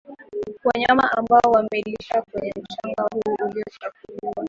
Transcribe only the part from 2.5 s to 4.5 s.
mchanga huu uliochafuliwa